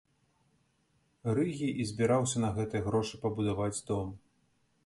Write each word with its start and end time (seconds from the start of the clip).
Рыгі 1.39 1.69
і 1.83 1.87
збіраўся 1.89 2.37
на 2.47 2.51
гэтыя 2.57 2.81
грошы 2.89 3.23
пабудаваць 3.27 3.73
дом. 3.93 4.09